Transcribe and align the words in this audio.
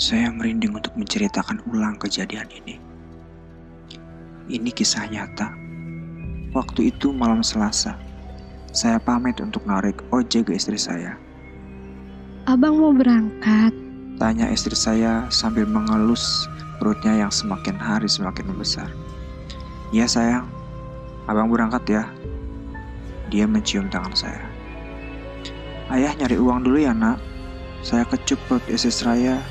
Saya 0.00 0.32
merinding 0.32 0.72
untuk 0.72 0.96
menceritakan 0.96 1.60
ulang 1.68 2.00
kejadian 2.00 2.48
ini. 2.48 2.80
Ini 4.48 4.72
kisah 4.72 5.04
nyata. 5.12 5.52
Waktu 6.56 6.88
itu 6.88 7.12
malam 7.12 7.44
Selasa, 7.44 8.00
saya 8.72 8.96
pamit 8.96 9.36
untuk 9.44 9.60
narik 9.68 10.00
ojek 10.08 10.48
ke 10.48 10.56
istri 10.56 10.80
saya. 10.80 11.20
Abang 12.48 12.80
mau 12.80 12.96
berangkat? 12.96 13.76
Tanya 14.16 14.48
istri 14.48 14.72
saya 14.72 15.28
sambil 15.28 15.68
mengelus 15.68 16.48
perutnya 16.80 17.20
yang 17.20 17.28
semakin 17.28 17.76
hari 17.76 18.08
semakin 18.08 18.48
membesar. 18.48 18.88
Ya 19.92 20.08
sayang, 20.08 20.48
abang 21.28 21.52
berangkat 21.52 21.84
ya. 22.00 22.04
Dia 23.28 23.44
mencium 23.44 23.92
tangan 23.92 24.16
saya. 24.16 24.48
Ayah 25.92 26.16
nyari 26.16 26.40
uang 26.40 26.64
dulu 26.64 26.88
ya 26.88 26.96
nak. 26.96 27.20
Saya 27.84 28.08
kecup 28.08 28.40
perut 28.48 28.64
istri 28.64 28.88
saya 28.88 29.44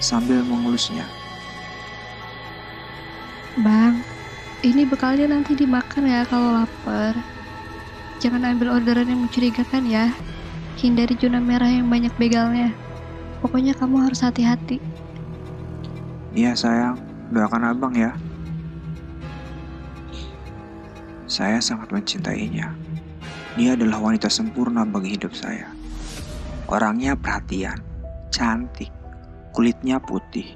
sambil 0.00 0.44
mengelusnya. 0.44 1.04
Bang, 3.60 4.04
ini 4.60 4.84
bekalnya 4.84 5.32
nanti 5.32 5.56
dimakan 5.56 6.04
ya 6.04 6.28
kalau 6.28 6.60
lapar. 6.60 7.16
Jangan 8.20 8.56
ambil 8.56 8.76
orderan 8.76 9.08
yang 9.08 9.24
mencurigakan 9.24 9.88
ya. 9.88 10.12
Hindari 10.76 11.16
zona 11.16 11.40
merah 11.40 11.68
yang 11.68 11.88
banyak 11.88 12.12
begalnya. 12.20 12.72
Pokoknya 13.40 13.72
kamu 13.76 14.08
harus 14.08 14.20
hati-hati. 14.20 14.80
Iya 16.36 16.52
sayang, 16.52 17.00
doakan 17.32 17.72
abang 17.72 17.96
ya. 17.96 18.12
Saya 21.24 21.60
sangat 21.64 21.88
mencintainya. 21.92 22.76
Dia 23.56 23.72
adalah 23.72 24.04
wanita 24.04 24.28
sempurna 24.28 24.84
bagi 24.84 25.16
hidup 25.16 25.32
saya. 25.32 25.72
Orangnya 26.68 27.16
perhatian, 27.16 27.80
cantik, 28.28 28.92
kulitnya 29.56 29.96
putih, 29.96 30.52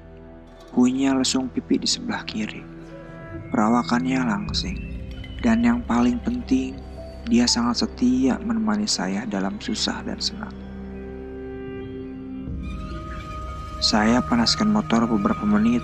punya 0.76 1.16
lesung 1.16 1.48
pipi 1.48 1.80
di 1.80 1.88
sebelah 1.88 2.20
kiri. 2.28 2.60
Perawakannya 3.48 4.20
langsing, 4.28 4.76
dan 5.40 5.64
yang 5.64 5.80
paling 5.88 6.20
penting, 6.20 6.76
dia 7.24 7.48
sangat 7.48 7.80
setia 7.80 8.36
menemani 8.44 8.84
saya 8.84 9.24
dalam 9.24 9.56
susah 9.56 10.04
dan 10.04 10.20
senang. 10.20 10.52
Saya 13.80 14.20
panaskan 14.20 14.68
motor 14.68 15.08
beberapa 15.08 15.48
menit, 15.48 15.80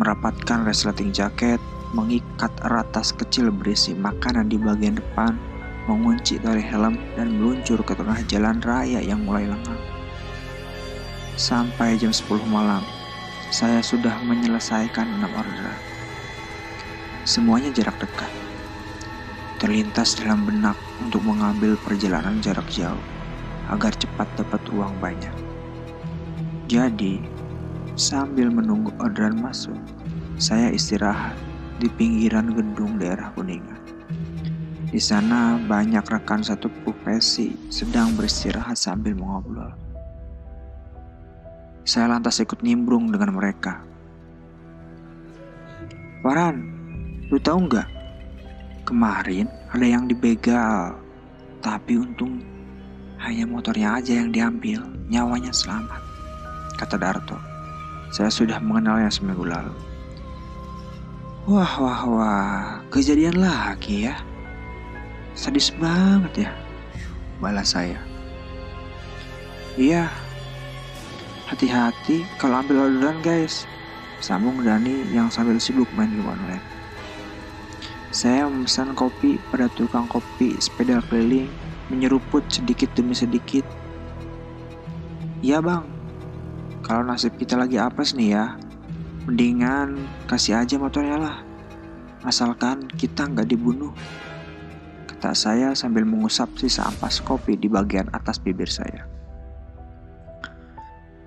merapatkan 0.00 0.64
resleting 0.64 1.12
jaket, 1.12 1.60
mengikat 1.92 2.48
erat 2.64 2.88
tas 2.96 3.12
kecil 3.12 3.52
berisi 3.52 3.92
makanan 3.92 4.48
di 4.48 4.56
bagian 4.56 4.96
depan, 4.96 5.36
mengunci 5.84 6.40
tali 6.40 6.64
helm 6.64 6.96
dan 7.12 7.28
meluncur 7.36 7.84
ke 7.84 7.92
tengah 7.92 8.24
jalan 8.24 8.56
raya 8.64 9.04
yang 9.04 9.20
mulai 9.20 9.44
lengang. 9.44 9.93
Sampai 11.34 11.98
jam 11.98 12.14
10 12.14 12.46
malam, 12.46 12.86
saya 13.50 13.82
sudah 13.82 14.22
menyelesaikan 14.22 15.18
enam 15.18 15.34
orderan. 15.34 15.74
Semuanya 17.26 17.74
jarak 17.74 17.98
dekat. 17.98 18.30
Terlintas 19.58 20.14
dalam 20.14 20.46
benak 20.46 20.78
untuk 21.02 21.26
mengambil 21.26 21.74
perjalanan 21.82 22.38
jarak 22.38 22.70
jauh 22.70 23.02
agar 23.66 23.90
cepat 23.98 24.30
dapat 24.38 24.62
uang 24.70 24.94
banyak. 25.02 25.34
Jadi, 26.70 27.18
sambil 27.98 28.54
menunggu 28.54 28.94
orderan 29.02 29.34
masuk, 29.34 29.74
saya 30.38 30.70
istirahat 30.70 31.34
di 31.82 31.90
pinggiran 31.90 32.54
gedung 32.54 32.94
daerah 32.94 33.34
Kuningan. 33.34 33.82
Di 34.86 35.02
sana 35.02 35.58
banyak 35.58 36.06
rekan 36.06 36.46
satu 36.46 36.70
profesi 36.86 37.58
sedang 37.74 38.14
beristirahat 38.14 38.78
sambil 38.78 39.18
mengobrol. 39.18 39.83
Saya 41.84 42.08
lantas 42.08 42.40
ikut 42.40 42.64
nimbrung 42.64 43.12
dengan 43.12 43.36
mereka. 43.36 43.84
Waran, 46.24 46.64
lu 47.28 47.36
tahu 47.36 47.68
nggak? 47.68 47.88
Kemarin 48.88 49.44
ada 49.68 49.84
yang 49.84 50.08
dibegal, 50.08 50.96
tapi 51.60 52.00
untung 52.00 52.40
hanya 53.20 53.44
motornya 53.44 54.00
aja 54.00 54.20
yang 54.24 54.32
diambil, 54.32 54.80
nyawanya 55.12 55.52
selamat. 55.52 56.00
Kata 56.80 56.96
Darto. 56.96 57.36
Saya 58.08 58.32
sudah 58.32 58.56
mengenalnya 58.64 59.12
seminggu 59.12 59.44
lalu. 59.44 59.72
Wah, 61.44 61.76
wah, 61.76 62.02
wah, 62.08 62.64
kejadian 62.88 63.36
lagi 63.44 64.08
ya. 64.08 64.16
Sadis 65.36 65.68
banget 65.76 66.48
ya, 66.48 66.50
balas 67.44 67.76
saya. 67.76 68.00
Iya, 69.76 70.08
hati-hati 71.54 72.26
kalau 72.42 72.58
ambil 72.58 72.90
orderan 72.90 73.22
guys. 73.22 73.70
Sambung 74.18 74.58
Dani 74.66 75.06
yang 75.14 75.30
sambil 75.30 75.62
sibuk 75.62 75.86
main 75.94 76.10
game 76.10 76.26
online. 76.26 76.64
Saya 78.10 78.50
memesan 78.50 78.98
kopi 78.98 79.38
pada 79.54 79.70
tukang 79.78 80.10
kopi 80.10 80.58
sepeda 80.58 80.98
keliling, 81.06 81.46
menyeruput 81.94 82.42
sedikit 82.50 82.90
demi 82.98 83.14
sedikit. 83.14 83.62
Iya 85.44 85.62
bang, 85.62 85.86
kalau 86.82 87.06
nasib 87.06 87.38
kita 87.38 87.54
lagi 87.54 87.78
apes 87.78 88.18
nih 88.18 88.34
ya, 88.34 88.58
mendingan 89.30 90.02
kasih 90.26 90.58
aja 90.58 90.74
motornya 90.74 91.20
lah. 91.20 91.36
Asalkan 92.26 92.90
kita 92.98 93.30
nggak 93.30 93.46
dibunuh 93.46 93.92
kata 95.06 95.36
saya 95.36 95.68
sambil 95.76 96.02
mengusap 96.02 96.48
sisa 96.56 96.84
ampas 96.84 97.20
kopi 97.20 97.54
di 97.56 97.68
bagian 97.68 98.08
atas 98.12 98.40
bibir 98.40 98.68
saya. 98.68 99.13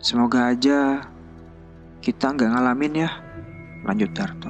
Semoga 0.07 0.55
aja 0.55 1.03
kita 1.99 2.31
nggak 2.31 2.55
ngalamin 2.55 3.03
ya, 3.03 3.11
lanjut 3.83 4.07
Darto. 4.15 4.47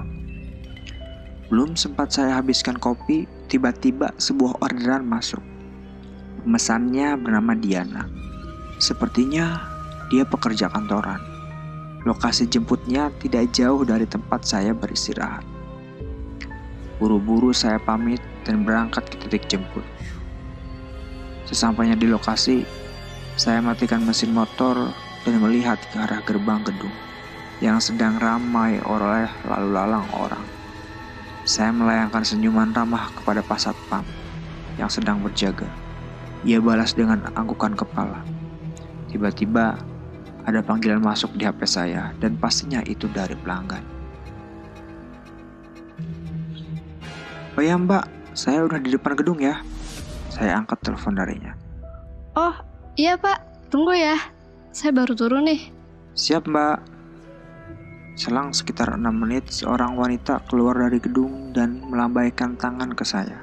Belum 1.49 1.73
sempat 1.73 2.13
saya 2.13 2.37
habiskan 2.37 2.77
kopi, 2.77 3.25
tiba-tiba 3.49 4.13
sebuah 4.21 4.61
orderan 4.61 5.09
masuk. 5.09 5.41
Pemesannya 6.45 7.17
bernama 7.17 7.57
Diana. 7.57 8.05
Sepertinya 8.77 9.65
dia 10.13 10.29
pekerja 10.29 10.69
kantoran. 10.69 11.17
Lokasi 12.05 12.45
jemputnya 12.45 13.09
tidak 13.17 13.49
jauh 13.49 13.81
dari 13.81 14.05
tempat 14.05 14.45
saya 14.45 14.77
beristirahat. 14.77 15.41
Buru-buru 17.01 17.49
saya 17.49 17.81
pamit 17.81 18.21
dan 18.45 18.61
berangkat 18.61 19.09
ke 19.09 19.25
titik 19.25 19.49
jemput. 19.49 19.81
Sesampainya 21.49 21.97
di 21.97 22.05
lokasi, 22.05 22.61
saya 23.33 23.57
matikan 23.57 24.05
mesin 24.05 24.37
motor 24.37 24.93
dan 25.23 25.41
melihat 25.41 25.79
ke 25.89 25.97
arah 25.97 26.21
gerbang 26.21 26.61
gedung 26.61 26.93
yang 27.57 27.81
sedang 27.81 28.21
ramai 28.21 28.77
oleh 28.85 29.25
lalu 29.49 29.69
lalang 29.73 30.05
orang. 30.13 30.45
Saya 31.47 31.71
melayangkan 31.71 32.21
senyuman 32.21 32.75
ramah 32.75 33.09
kepada 33.15 33.41
Pasat 33.41 33.73
Pam 33.87 34.03
yang 34.77 34.91
sedang 34.91 35.23
berjaga. 35.23 35.65
Ia 36.45 36.61
balas 36.61 36.93
dengan 36.93 37.25
anggukan 37.33 37.73
kepala. 37.73 38.21
Tiba-tiba 39.09 39.79
ada 40.45 40.59
panggilan 40.61 41.01
masuk 41.01 41.33
di 41.33 41.47
HP 41.47 41.65
saya 41.65 42.13
dan 42.21 42.37
pastinya 42.37 42.83
itu 42.85 43.09
dari 43.09 43.33
pelanggan. 43.33 43.81
Oh 47.57 47.63
ya 47.65 47.73
mbak, 47.73 48.05
saya 48.37 48.61
udah 48.61 48.77
di 48.77 48.93
depan 48.93 49.17
gedung 49.17 49.41
ya. 49.41 49.65
Saya 50.29 50.61
angkat 50.61 50.77
telepon 50.85 51.17
darinya. 51.17 51.57
Oh, 52.37 52.53
iya 52.93 53.17
pak, 53.17 53.41
tunggu 53.73 53.97
ya. 53.97 54.13
Saya 54.77 54.93
baru 54.93 55.17
turun 55.17 55.49
nih. 55.49 55.73
Siap 56.13 56.45
mbak. 56.45 56.77
Selang 58.13 58.53
sekitar 58.53 58.93
enam 58.93 59.25
menit, 59.25 59.49
seorang 59.49 59.97
wanita 59.97 60.45
keluar 60.45 60.77
dari 60.77 61.01
gedung 61.01 61.49
dan 61.49 61.81
melambaikan 61.89 62.53
tangan 62.61 62.93
ke 62.93 63.01
saya. 63.01 63.41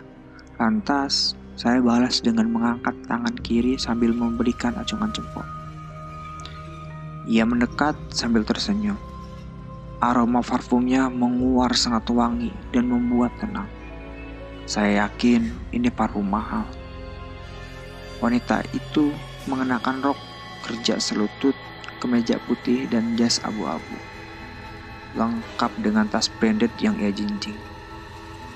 Lantas, 0.62 1.34
saya 1.58 1.82
balas 1.82 2.22
dengan 2.22 2.54
mengangkat 2.54 2.94
tangan 3.10 3.34
kiri 3.42 3.75
sambil 3.75 4.14
memberikan 4.14 4.78
acungan 4.78 5.10
jempol. 5.10 5.42
Ia 7.26 7.42
mendekat 7.42 7.98
sambil 8.14 8.46
tersenyum. 8.46 8.94
Aroma 9.98 10.38
parfumnya 10.38 11.10
menguar 11.10 11.75
sangat 11.75 12.06
wangi 12.14 12.54
dan 12.70 12.86
membuat 12.86 13.34
tenang. 13.42 13.66
Saya 14.70 15.10
yakin 15.10 15.50
ini 15.75 15.90
parfum 15.90 16.31
mahal. 16.31 16.62
Wanita 18.22 18.62
itu 18.70 19.10
mengenakan 19.50 19.98
rok 19.98 20.33
kerja 20.64 20.96
selutut, 20.96 21.52
kemeja 22.00 22.40
putih, 22.49 22.88
dan 22.88 23.12
jas 23.20 23.38
abu-abu. 23.44 23.96
Lengkap 25.12 25.70
dengan 25.84 26.08
tas 26.08 26.32
branded 26.40 26.72
yang 26.81 26.96
ia 26.96 27.12
jinjing. 27.12 27.55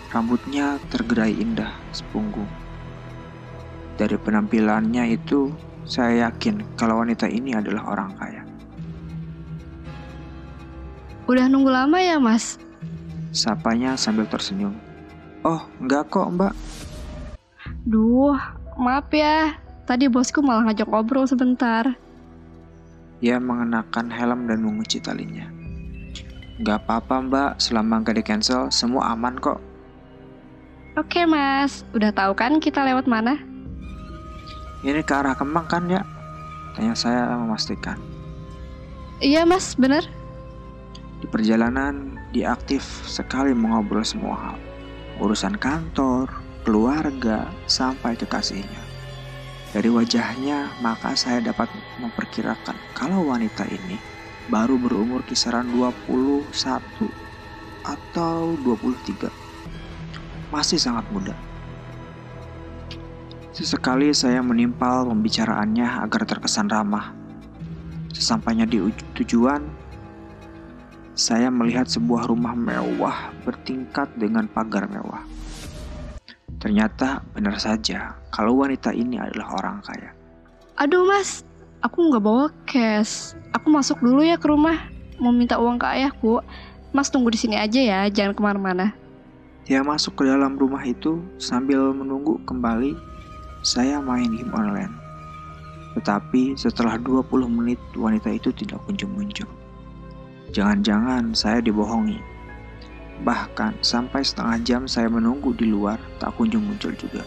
Rambutnya 0.09 0.81
tergerai 0.89 1.37
indah 1.37 1.77
sepunggung. 1.93 2.49
Dari 4.01 4.17
penampilannya 4.17 5.13
itu, 5.13 5.53
saya 5.85 6.33
yakin 6.33 6.65
kalau 6.81 7.05
wanita 7.05 7.29
ini 7.29 7.53
adalah 7.53 7.93
orang 7.93 8.11
kaya. 8.17 8.43
Udah 11.29 11.45
nunggu 11.45 11.69
lama 11.69 12.01
ya, 12.01 12.17
Mas? 12.17 12.57
Sapanya 13.37 14.01
sambil 14.01 14.25
tersenyum. 14.25 14.73
Oh, 15.45 15.61
enggak 15.77 16.09
kok 16.09 16.25
mbak. 16.33 16.57
Duh, 17.85 18.35
maaf 18.81 19.13
ya. 19.13 19.61
Tadi 19.89 20.05
bosku 20.05 20.45
malah 20.45 20.69
ngajak 20.69 20.85
ngobrol 20.85 21.25
sebentar. 21.25 21.97
Ia 23.25 23.41
mengenakan 23.41 24.13
helm 24.13 24.45
dan 24.45 24.61
mengunci 24.61 25.01
talinya. 25.01 25.49
Gak 26.61 26.85
apa-apa 26.85 27.25
mbak, 27.25 27.51
selama 27.57 28.05
gak 28.05 28.21
di 28.21 28.25
cancel, 28.27 28.69
semua 28.69 29.17
aman 29.17 29.41
kok. 29.41 29.57
Oke 31.01 31.25
mas, 31.25 31.89
udah 31.97 32.13
tahu 32.13 32.37
kan 32.37 32.61
kita 32.61 32.85
lewat 32.85 33.09
mana? 33.09 33.41
Ini 34.85 35.01
ke 35.09 35.15
arah 35.15 35.33
Kemang 35.33 35.65
kan 35.65 35.89
ya? 35.89 36.05
Tanya 36.77 36.93
saya 36.93 37.33
memastikan. 37.41 37.97
Iya 39.25 39.49
mas, 39.49 39.73
bener. 39.73 40.05
Di 41.25 41.27
perjalanan, 41.33 42.21
dia 42.37 42.53
aktif 42.53 42.85
sekali 43.09 43.57
mengobrol 43.57 44.05
semua 44.05 44.37
hal. 44.37 44.59
Urusan 45.17 45.57
kantor, 45.57 46.29
keluarga, 46.69 47.49
sampai 47.65 48.15
kekasihnya. 48.21 48.88
Dari 49.69 49.93
wajahnya, 49.93 50.81
maka 50.81 51.13
saya 51.13 51.45
dapat 51.45 51.69
memperkirakan 52.01 52.73
kalau 52.97 53.29
wanita 53.29 53.69
ini 53.69 54.01
baru 54.49 54.81
berumur 54.81 55.21
kisaran 55.29 55.69
21 55.69 56.49
atau 57.85 58.57
23. 58.65 59.29
Masih 60.49 60.81
sangat 60.81 61.05
muda. 61.13 61.37
Sesekali 63.53 64.09
saya 64.17 64.41
menimpal 64.41 65.05
pembicaraannya 65.05 66.01
agar 66.01 66.25
terkesan 66.25 66.73
ramah. 66.73 67.13
Sesampainya 68.09 68.65
di 68.65 68.81
tujuan, 69.21 69.69
saya 71.13 71.53
melihat 71.53 71.85
sebuah 71.91 72.25
rumah 72.31 72.57
mewah 72.57 73.37
bertingkat 73.45 74.09
dengan 74.17 74.49
pagar 74.49 74.89
mewah. 74.89 75.29
Ternyata 76.59 77.23
benar 77.35 77.55
saja 77.63 78.19
kalau 78.35 78.59
wanita 78.59 78.91
ini 78.91 79.15
adalah 79.15 79.55
orang 79.63 79.79
kaya. 79.87 80.11
Aduh 80.79 81.07
mas, 81.07 81.47
aku 81.83 82.11
nggak 82.11 82.23
bawa 82.23 82.51
cash. 82.67 83.39
Aku 83.55 83.71
masuk 83.71 84.03
dulu 84.03 84.27
ya 84.27 84.35
ke 84.35 84.51
rumah. 84.51 84.91
Mau 85.23 85.31
minta 85.31 85.59
uang 85.59 85.79
ke 85.79 85.87
ayahku. 85.87 86.43
Mas 86.91 87.11
tunggu 87.11 87.31
di 87.31 87.39
sini 87.39 87.55
aja 87.59 87.79
ya, 87.79 88.01
jangan 88.11 88.35
ke 88.35 88.43
mana-mana. 88.43 88.95
Dia 89.69 89.85
masuk 89.85 90.19
ke 90.19 90.23
dalam 90.27 90.57
rumah 90.57 90.81
itu 90.83 91.21
sambil 91.37 91.93
menunggu 91.93 92.41
kembali 92.49 92.97
saya 93.63 94.03
main 94.03 94.33
game 94.33 94.51
online. 94.55 94.95
Tetapi 95.95 96.57
setelah 96.57 96.97
20 96.99 97.27
menit 97.47 97.79
wanita 97.95 98.33
itu 98.33 98.55
tidak 98.55 98.81
kunjung 98.87 99.13
muncul. 99.15 99.47
Jangan-jangan 100.55 101.37
saya 101.37 101.61
dibohongi 101.61 102.38
Bahkan 103.19 103.83
sampai 103.83 104.23
setengah 104.23 104.59
jam 104.63 104.83
saya 104.87 105.11
menunggu 105.11 105.51
di 105.55 105.67
luar 105.67 105.99
tak 106.23 106.39
kunjung 106.39 106.63
muncul 106.63 106.95
juga. 106.95 107.27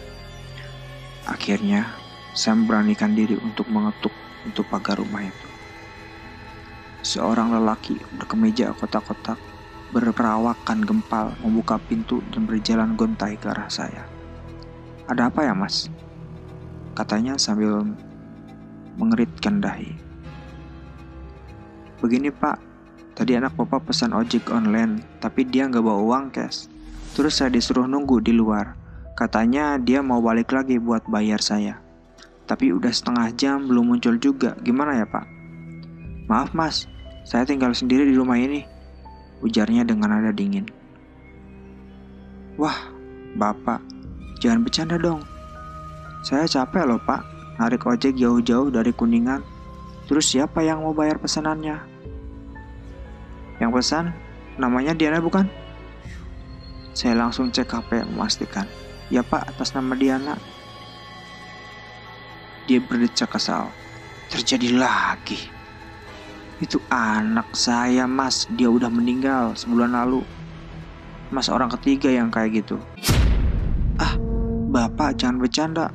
Akhirnya 1.28 1.92
saya 2.32 2.56
memberanikan 2.56 3.12
diri 3.12 3.36
untuk 3.36 3.68
mengetuk 3.68 4.12
untuk 4.48 4.64
pagar 4.72 4.98
rumah 4.98 5.22
itu. 5.22 5.48
Seorang 7.02 7.52
lelaki 7.52 7.98
berkemeja 8.16 8.72
kotak-kotak 8.78 9.36
berperawakan 9.92 10.80
gempal 10.80 11.36
membuka 11.44 11.76
pintu 11.76 12.24
dan 12.32 12.48
berjalan 12.48 12.96
gontai 12.96 13.36
ke 13.36 13.52
arah 13.52 13.68
saya. 13.68 14.08
Ada 15.04 15.28
apa 15.28 15.44
ya 15.44 15.52
mas? 15.52 15.92
Katanya 16.96 17.36
sambil 17.36 17.84
mengeritkan 18.96 19.60
dahi. 19.60 19.92
Begini 22.00 22.32
pak, 22.32 22.56
Tadi 23.12 23.36
anak 23.36 23.52
papa 23.60 23.76
pesan 23.76 24.16
ojek 24.16 24.48
online, 24.48 25.04
tapi 25.20 25.44
dia 25.44 25.68
nggak 25.68 25.84
bawa 25.84 26.00
uang 26.00 26.32
cash. 26.32 26.64
Terus 27.12 27.36
saya 27.36 27.52
disuruh 27.52 27.84
nunggu 27.84 28.24
di 28.24 28.32
luar. 28.32 28.72
Katanya 29.12 29.76
dia 29.76 30.00
mau 30.00 30.24
balik 30.24 30.48
lagi 30.56 30.80
buat 30.80 31.04
bayar 31.04 31.44
saya. 31.44 31.76
Tapi 32.48 32.72
udah 32.72 32.88
setengah 32.88 33.28
jam 33.36 33.68
belum 33.68 33.92
muncul 33.92 34.16
juga. 34.16 34.56
Gimana 34.64 34.96
ya 34.96 35.04
pak? 35.04 35.28
Maaf 36.24 36.56
mas, 36.56 36.88
saya 37.28 37.44
tinggal 37.44 37.76
sendiri 37.76 38.08
di 38.08 38.16
rumah 38.16 38.40
ini. 38.40 38.64
Ujarnya 39.44 39.84
dengan 39.84 40.16
nada 40.16 40.32
dingin. 40.32 40.64
Wah, 42.56 42.88
bapak, 43.36 43.84
jangan 44.40 44.64
bercanda 44.64 44.96
dong. 44.96 45.20
Saya 46.24 46.48
capek 46.48 46.88
loh 46.88 47.00
pak, 47.04 47.20
narik 47.60 47.84
ojek 47.84 48.16
jauh-jauh 48.16 48.72
dari 48.72 48.96
Kuningan. 48.96 49.44
Terus 50.08 50.32
siapa 50.32 50.64
yang 50.64 50.80
mau 50.80 50.96
bayar 50.96 51.20
pesanannya? 51.20 51.91
Yang 53.62 53.78
pesan, 53.78 54.10
namanya 54.58 54.90
Diana 54.90 55.22
bukan? 55.22 55.46
Saya 56.98 57.14
langsung 57.14 57.54
cek 57.54 57.70
HP 57.70 58.02
memastikan. 58.10 58.66
Ya 59.06 59.22
pak, 59.22 59.54
atas 59.54 59.70
nama 59.70 59.94
Diana. 59.94 60.34
Dia 62.66 62.82
berdecak 62.82 63.30
kesal. 63.38 63.70
Terjadi 64.34 64.74
lagi. 64.74 65.46
Itu 66.58 66.82
anak 66.90 67.54
saya 67.54 68.10
mas, 68.10 68.50
dia 68.58 68.66
udah 68.66 68.90
meninggal 68.90 69.54
sebulan 69.54 69.94
lalu. 69.94 70.26
Mas 71.30 71.46
orang 71.46 71.70
ketiga 71.78 72.10
yang 72.10 72.34
kayak 72.34 72.66
gitu. 72.66 72.82
Ah, 74.02 74.18
bapak 74.74 75.22
jangan 75.22 75.38
bercanda. 75.38 75.86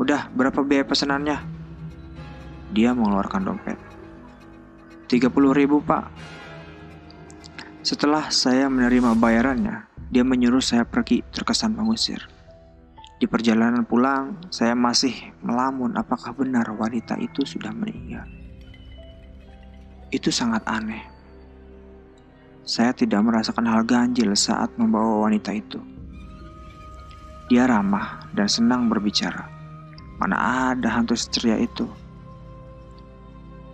Udah, 0.00 0.32
berapa 0.32 0.64
biaya 0.64 0.88
pesanannya? 0.88 1.36
Dia 2.72 2.96
mengeluarkan 2.96 3.44
dompet. 3.44 3.76
30 5.12 5.28
ribu 5.52 5.84
pak, 5.84 6.08
setelah 7.82 8.30
saya 8.30 8.70
menerima 8.70 9.18
bayarannya, 9.18 9.90
dia 10.06 10.22
menyuruh 10.22 10.62
saya 10.62 10.86
pergi 10.86 11.26
terkesan 11.34 11.74
mengusir. 11.74 12.22
Di 13.18 13.26
perjalanan 13.26 13.82
pulang, 13.82 14.38
saya 14.54 14.74
masih 14.74 15.34
melamun 15.42 15.94
apakah 15.98 16.30
benar 16.34 16.70
wanita 16.74 17.18
itu 17.18 17.42
sudah 17.42 17.74
meninggal. 17.74 18.26
Itu 20.14 20.30
sangat 20.30 20.62
aneh. 20.66 21.02
Saya 22.62 22.94
tidak 22.94 23.26
merasakan 23.26 23.66
hal 23.66 23.82
ganjil 23.82 24.30
saat 24.38 24.70
membawa 24.78 25.26
wanita 25.26 25.50
itu. 25.50 25.82
Dia 27.50 27.66
ramah 27.66 28.26
dan 28.30 28.46
senang 28.46 28.86
berbicara. 28.86 29.50
Mana 30.22 30.70
ada 30.70 30.86
hantu 30.86 31.18
seceria 31.18 31.58
itu. 31.58 31.90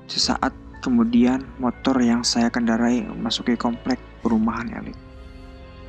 Sesaat 0.09 0.57
Kemudian 0.78 1.42
motor 1.58 1.99
yang 1.99 2.23
saya 2.23 2.47
kendarai 2.54 3.02
memasuki 3.02 3.58
komplek 3.58 3.99
perumahan 4.23 4.70
elit. 4.78 4.94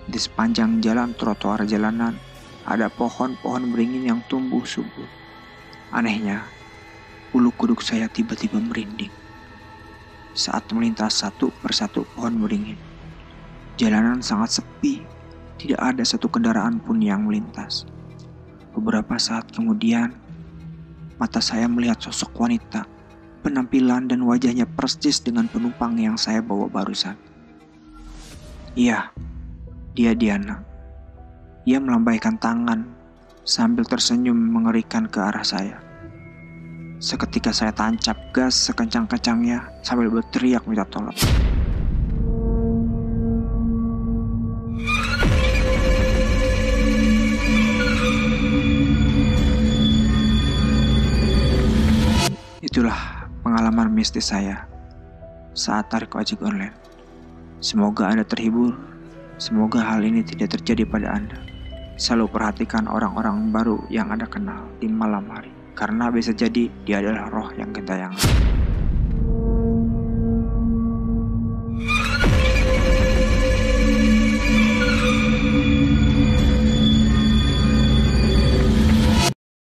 Di 0.10 0.18
sepanjang 0.18 0.82
jalan 0.82 1.14
trotoar 1.14 1.62
jalanan 1.70 2.18
ada 2.66 2.90
pohon-pohon 2.90 3.70
beringin 3.70 4.10
yang 4.10 4.20
tumbuh 4.26 4.66
subur. 4.66 5.06
Anehnya, 5.94 6.42
bulu 7.30 7.54
kuduk 7.54 7.86
saya 7.86 8.10
tiba-tiba 8.10 8.58
merinding 8.58 9.14
saat 10.34 10.66
melintas 10.72 11.22
satu 11.22 11.52
persatu 11.60 12.06
pohon 12.16 12.42
beringin. 12.42 12.78
Jalanan 13.76 14.24
sangat 14.24 14.62
sepi, 14.62 15.04
tidak 15.60 15.80
ada 15.82 16.04
satu 16.06 16.32
kendaraan 16.32 16.80
pun 16.80 17.02
yang 17.04 17.28
melintas. 17.28 17.84
Beberapa 18.72 19.20
saat 19.20 19.52
kemudian, 19.52 20.16
mata 21.20 21.44
saya 21.44 21.68
melihat 21.68 22.00
sosok 22.00 22.32
wanita 22.40 22.88
penampilan 23.40 24.12
dan 24.12 24.22
wajahnya 24.28 24.68
persis 24.68 25.24
dengan 25.24 25.48
penumpang 25.48 25.96
yang 25.98 26.16
saya 26.20 26.44
bawa 26.44 26.68
barusan. 26.68 27.16
Iya, 28.78 29.12
dia 29.98 30.14
Diana. 30.14 30.62
Ia 31.68 31.82
melambaikan 31.82 32.38
tangan 32.40 32.86
sambil 33.44 33.84
tersenyum 33.84 34.38
mengerikan 34.38 35.10
ke 35.10 35.20
arah 35.20 35.44
saya. 35.44 35.82
Seketika 37.00 37.56
saya 37.56 37.72
tancap 37.72 38.20
gas 38.36 38.56
sekencang-kencangnya 38.68 39.84
sambil 39.84 40.12
berteriak 40.12 40.68
minta 40.68 40.84
tolong. 40.88 41.16
Pengalaman 53.70 54.02
mistis 54.02 54.34
saya 54.34 54.66
saat 55.54 55.94
tarik 55.94 56.18
ojek 56.18 56.42
online. 56.42 56.74
Semoga 57.62 58.10
Anda 58.10 58.26
terhibur. 58.26 58.74
Semoga 59.38 59.86
hal 59.86 60.02
ini 60.02 60.26
tidak 60.26 60.58
terjadi 60.58 60.90
pada 60.90 61.14
Anda. 61.14 61.38
Selalu 61.94 62.34
perhatikan 62.34 62.90
orang-orang 62.90 63.54
baru 63.54 63.78
yang 63.94 64.10
Anda 64.10 64.26
kenal 64.26 64.66
di 64.82 64.90
malam 64.90 65.30
hari. 65.30 65.54
Karena 65.78 66.10
bisa 66.10 66.34
jadi 66.34 66.66
dia 66.82 66.98
adalah 66.98 67.30
roh 67.30 67.54
yang 67.62 67.70
gentayangan. 67.70 68.59